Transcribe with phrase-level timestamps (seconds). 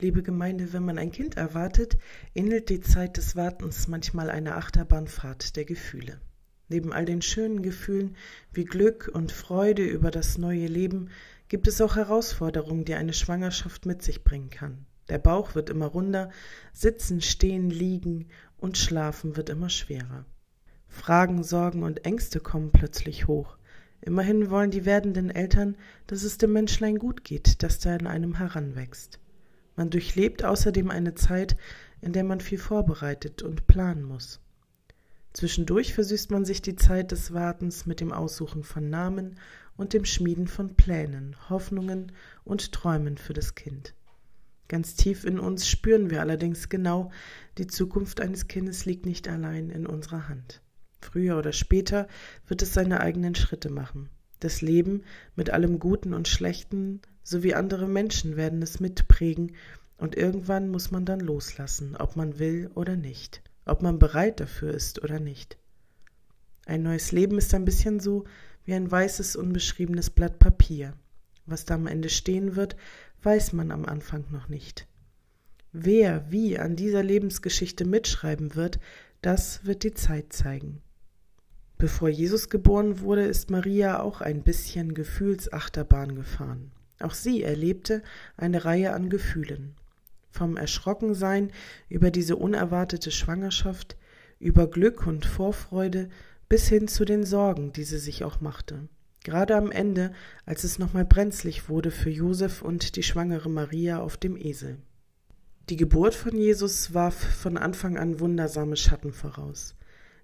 [0.00, 1.98] Liebe Gemeinde, wenn man ein Kind erwartet,
[2.32, 6.20] ähnelt die Zeit des Wartens manchmal einer Achterbahnfahrt der Gefühle.
[6.68, 8.14] Neben all den schönen Gefühlen
[8.52, 11.10] wie Glück und Freude über das neue Leben
[11.48, 14.86] gibt es auch Herausforderungen, die eine Schwangerschaft mit sich bringen kann.
[15.08, 16.30] Der Bauch wird immer runder,
[16.72, 20.26] sitzen, stehen, liegen und schlafen wird immer schwerer.
[20.86, 23.58] Fragen, Sorgen und Ängste kommen plötzlich hoch.
[24.00, 25.76] Immerhin wollen die werdenden Eltern,
[26.06, 29.18] dass es dem Menschlein gut geht, das da in einem heranwächst.
[29.78, 31.56] Man durchlebt außerdem eine Zeit,
[32.00, 34.40] in der man viel vorbereitet und planen muss.
[35.32, 39.38] Zwischendurch versüßt man sich die Zeit des Wartens mit dem Aussuchen von Namen
[39.76, 42.10] und dem Schmieden von Plänen, Hoffnungen
[42.42, 43.94] und Träumen für das Kind.
[44.66, 47.12] Ganz tief in uns spüren wir allerdings genau,
[47.56, 50.60] die Zukunft eines Kindes liegt nicht allein in unserer Hand.
[51.00, 52.08] Früher oder später
[52.48, 54.10] wird es seine eigenen Schritte machen.
[54.40, 55.04] Das Leben
[55.36, 59.52] mit allem Guten und Schlechten sowie andere Menschen werden es mitprägen
[59.98, 64.72] und irgendwann muss man dann loslassen, ob man will oder nicht, ob man bereit dafür
[64.72, 65.58] ist oder nicht.
[66.64, 68.24] Ein neues Leben ist ein bisschen so
[68.64, 70.94] wie ein weißes, unbeschriebenes Blatt Papier.
[71.44, 72.76] Was da am Ende stehen wird,
[73.22, 74.86] weiß man am Anfang noch nicht.
[75.72, 78.78] Wer wie an dieser Lebensgeschichte mitschreiben wird,
[79.20, 80.80] das wird die Zeit zeigen.
[81.76, 86.72] Bevor Jesus geboren wurde, ist Maria auch ein bisschen Gefühlsachterbahn gefahren.
[87.00, 88.02] Auch sie erlebte
[88.36, 89.74] eine Reihe an Gefühlen.
[90.30, 91.50] Vom Erschrockensein
[91.88, 93.96] über diese unerwartete Schwangerschaft,
[94.38, 96.08] über Glück und Vorfreude
[96.48, 98.88] bis hin zu den Sorgen, die sie sich auch machte.
[99.24, 100.12] Gerade am Ende,
[100.46, 104.78] als es nochmal brenzlig wurde für Josef und die schwangere Maria auf dem Esel.
[105.68, 109.74] Die Geburt von Jesus warf von Anfang an wundersame Schatten voraus.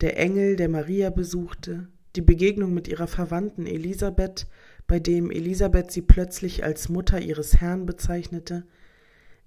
[0.00, 4.46] Der Engel, der Maria besuchte, die Begegnung mit ihrer Verwandten Elisabeth,
[4.86, 8.66] bei dem Elisabeth sie plötzlich als Mutter ihres Herrn bezeichnete.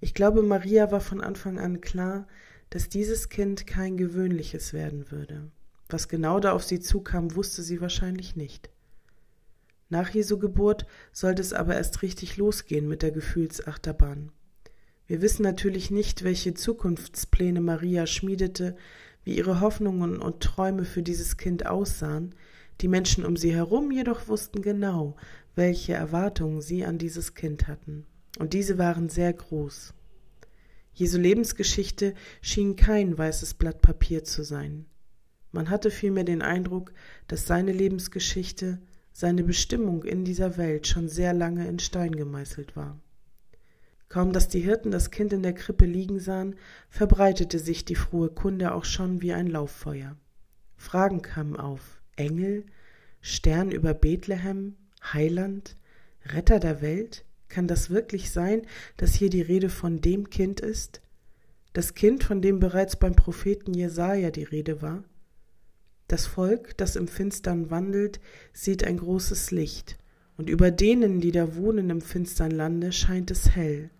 [0.00, 2.26] Ich glaube, Maria war von Anfang an klar,
[2.68, 5.50] dass dieses Kind kein gewöhnliches werden würde.
[5.88, 8.70] Was genau da auf sie zukam, wusste sie wahrscheinlich nicht.
[9.88, 14.30] Nach Jesu Geburt sollte es aber erst richtig losgehen mit der Gefühlsachterbahn.
[15.08, 18.76] Wir wissen natürlich nicht, welche Zukunftspläne Maria schmiedete,
[19.24, 22.36] wie ihre Hoffnungen und Träume für dieses Kind aussahen,
[22.80, 25.16] die Menschen um sie herum jedoch wussten genau,
[25.54, 28.06] welche Erwartungen sie an dieses Kind hatten,
[28.38, 29.94] und diese waren sehr groß.
[30.92, 34.86] Jesu Lebensgeschichte schien kein weißes Blatt Papier zu sein.
[35.52, 36.92] Man hatte vielmehr den Eindruck,
[37.26, 38.80] dass seine Lebensgeschichte,
[39.12, 43.00] seine Bestimmung in dieser Welt schon sehr lange in Stein gemeißelt war.
[44.08, 46.56] Kaum dass die Hirten das Kind in der Krippe liegen sahen,
[46.88, 50.16] verbreitete sich die frohe Kunde auch schon wie ein Lauffeuer.
[50.76, 51.99] Fragen kamen auf.
[52.20, 52.64] Engel,
[53.22, 55.76] Stern über Bethlehem, Heiland,
[56.26, 57.24] Retter der Welt?
[57.48, 58.62] Kann das wirklich sein,
[58.98, 61.00] dass hier die Rede von dem Kind ist?
[61.72, 65.02] Das Kind, von dem bereits beim Propheten Jesaja die Rede war?
[66.08, 68.20] Das Volk, das im Finstern wandelt,
[68.52, 69.96] sieht ein großes Licht,
[70.36, 73.90] und über denen, die da wohnen im finstern Lande, scheint es hell.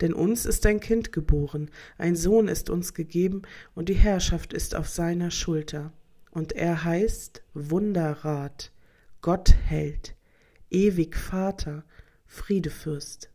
[0.00, 3.42] Denn uns ist ein Kind geboren, ein Sohn ist uns gegeben,
[3.74, 5.92] und die Herrschaft ist auf seiner Schulter
[6.38, 8.70] und er heißt Wunderrat,
[9.22, 10.14] Gottheld,
[10.70, 11.82] ewig Vater,
[12.26, 13.28] Friedefürst.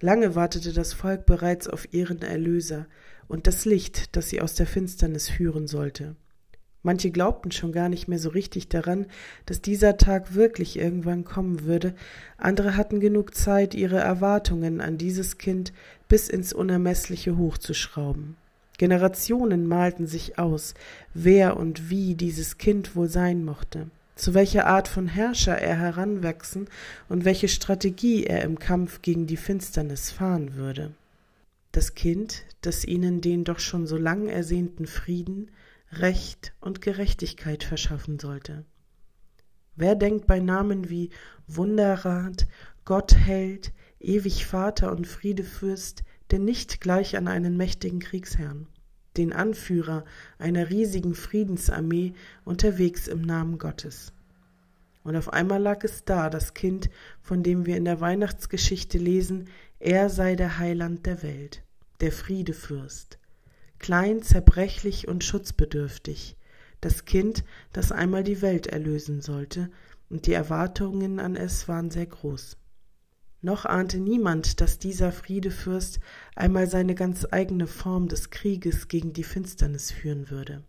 [0.00, 2.88] Lange wartete das Volk bereits auf ihren Erlöser
[3.28, 6.16] und das Licht, das sie aus der Finsternis führen sollte.
[6.82, 9.06] Manche glaubten schon gar nicht mehr so richtig daran,
[9.46, 11.94] dass dieser Tag wirklich irgendwann kommen würde,
[12.36, 15.72] andere hatten genug Zeit, ihre Erwartungen an dieses Kind
[16.08, 18.36] bis ins Unermessliche hochzuschrauben.
[18.78, 20.74] Generationen malten sich aus,
[21.14, 26.68] wer und wie dieses Kind wohl sein mochte, zu welcher Art von Herrscher er heranwachsen
[27.08, 30.92] und welche Strategie er im Kampf gegen die Finsternis fahren würde.
[31.70, 35.50] Das Kind, das ihnen den doch schon so lang ersehnten Frieden,
[35.92, 38.64] Recht und Gerechtigkeit verschaffen sollte.
[39.76, 41.10] Wer denkt bei Namen wie
[41.46, 42.46] Wunderrat,
[42.84, 48.66] Gottheld, ewig Vater und Friedefürst denn nicht gleich an einen mächtigen Kriegsherrn,
[49.16, 50.04] den Anführer
[50.38, 52.14] einer riesigen Friedensarmee
[52.44, 54.12] unterwegs im Namen Gottes.
[55.04, 56.88] Und auf einmal lag es da, das Kind,
[57.20, 59.48] von dem wir in der Weihnachtsgeschichte lesen,
[59.78, 61.62] er sei der Heiland der Welt,
[62.00, 63.18] der Friedefürst,
[63.78, 66.36] klein, zerbrechlich und schutzbedürftig,
[66.80, 69.70] das Kind, das einmal die Welt erlösen sollte,
[70.08, 72.56] und die Erwartungen an es waren sehr groß.
[73.44, 75.98] Noch ahnte niemand, dass dieser Friedefürst
[76.36, 80.62] einmal seine ganz eigene Form des Krieges gegen die Finsternis führen würde.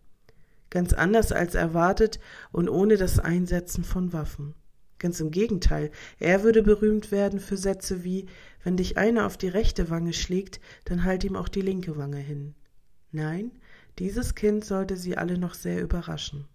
[0.70, 2.18] Ganz anders als erwartet
[2.50, 4.54] und ohne das Einsetzen von Waffen.
[4.98, 8.26] Ganz im Gegenteil, er würde berühmt werden für Sätze wie
[8.64, 12.18] Wenn dich einer auf die rechte Wange schlägt, dann halt ihm auch die linke Wange
[12.18, 12.56] hin.
[13.12, 13.52] Nein,
[14.00, 16.46] dieses Kind sollte sie alle noch sehr überraschen.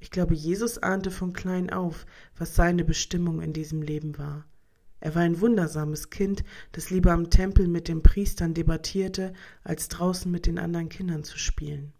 [0.00, 2.04] Ich glaube, Jesus ahnte von klein auf,
[2.36, 4.44] was seine Bestimmung in diesem Leben war.
[5.04, 10.32] Er war ein wundersames Kind, das lieber am Tempel mit den Priestern debattierte, als draußen
[10.32, 11.92] mit den anderen Kindern zu spielen.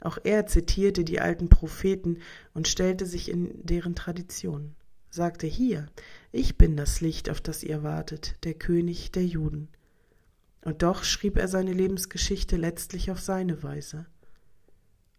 [0.00, 2.18] Auch er zitierte die alten Propheten
[2.54, 4.76] und stellte sich in deren Tradition,
[5.10, 5.86] sagte hier,
[6.30, 9.66] ich bin das Licht, auf das ihr wartet, der König der Juden.
[10.64, 14.06] Und doch schrieb er seine Lebensgeschichte letztlich auf seine Weise.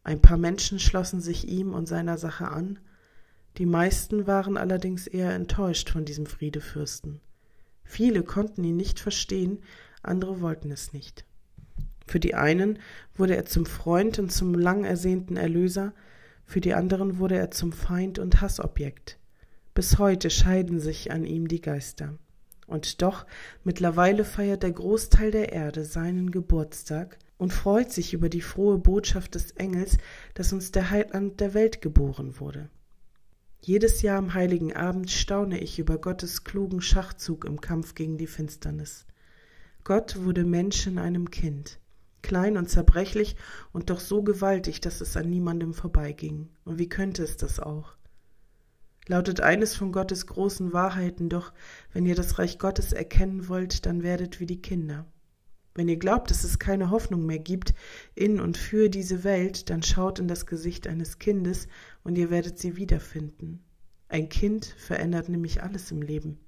[0.05, 2.79] Ein paar Menschen schlossen sich ihm und seiner Sache an,
[3.57, 7.19] die meisten waren allerdings eher enttäuscht von diesem Friedefürsten.
[7.83, 9.59] Viele konnten ihn nicht verstehen,
[10.01, 11.25] andere wollten es nicht.
[12.07, 12.79] Für die einen
[13.15, 15.93] wurde er zum Freund und zum lang ersehnten Erlöser,
[16.45, 19.17] für die anderen wurde er zum Feind und Hassobjekt.
[19.73, 22.17] Bis heute scheiden sich an ihm die Geister.
[22.67, 23.25] Und doch
[23.63, 29.35] mittlerweile feiert der Großteil der Erde seinen Geburtstag und freut sich über die frohe Botschaft
[29.35, 29.97] des Engels,
[30.33, 32.69] dass uns der Heiland der Welt geboren wurde.
[33.61, 38.27] Jedes Jahr am heiligen Abend staune ich über Gottes klugen Schachzug im Kampf gegen die
[38.27, 39.05] Finsternis.
[39.83, 41.79] Gott wurde Mensch in einem Kind
[42.21, 43.35] klein und zerbrechlich
[43.71, 46.49] und doch so gewaltig, dass es an niemandem vorbeiging.
[46.65, 47.95] Und wie könnte es das auch?
[49.07, 51.51] Lautet eines von Gottes großen Wahrheiten doch,
[51.91, 55.05] wenn ihr das Reich Gottes erkennen wollt, dann werdet wie die Kinder.
[55.73, 57.73] Wenn ihr glaubt, dass es keine Hoffnung mehr gibt
[58.13, 61.67] in und für diese Welt, dann schaut in das Gesicht eines Kindes
[62.03, 63.63] und ihr werdet sie wiederfinden.
[64.09, 66.39] Ein Kind verändert nämlich alles im Leben.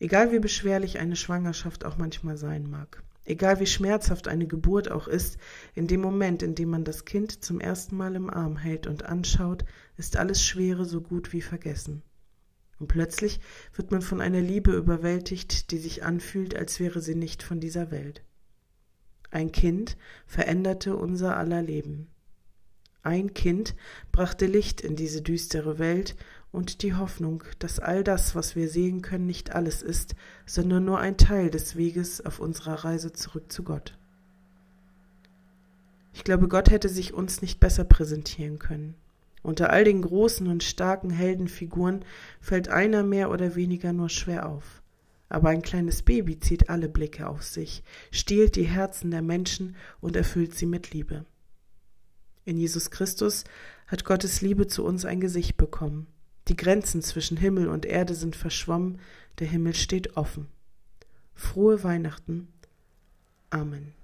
[0.00, 3.04] Egal wie beschwerlich eine Schwangerschaft auch manchmal sein mag.
[3.24, 5.38] Egal wie schmerzhaft eine Geburt auch ist,
[5.74, 9.04] in dem Moment, in dem man das Kind zum ersten Mal im Arm hält und
[9.04, 9.64] anschaut,
[9.96, 12.02] ist alles Schwere so gut wie vergessen.
[12.80, 13.40] Und plötzlich
[13.74, 17.90] wird man von einer Liebe überwältigt, die sich anfühlt, als wäre sie nicht von dieser
[17.90, 18.24] Welt.
[19.30, 19.96] Ein Kind
[20.26, 22.08] veränderte unser aller Leben.
[23.02, 23.76] Ein Kind
[24.12, 26.16] brachte Licht in diese düstere Welt
[26.52, 30.14] und die Hoffnung, dass all das, was wir sehen können, nicht alles ist,
[30.46, 33.96] sondern nur ein Teil des Weges auf unserer Reise zurück zu Gott.
[36.12, 38.94] Ich glaube, Gott hätte sich uns nicht besser präsentieren können.
[39.42, 42.04] Unter all den großen und starken Heldenfiguren
[42.40, 44.82] fällt einer mehr oder weniger nur schwer auf.
[45.28, 50.16] Aber ein kleines Baby zieht alle Blicke auf sich, stiehlt die Herzen der Menschen und
[50.16, 51.24] erfüllt sie mit Liebe.
[52.44, 53.44] In Jesus Christus
[53.86, 56.06] hat Gottes Liebe zu uns ein Gesicht bekommen.
[56.48, 58.98] Die Grenzen zwischen Himmel und Erde sind verschwommen,
[59.38, 60.48] der Himmel steht offen.
[61.34, 62.48] Frohe Weihnachten.
[63.50, 63.94] Amen.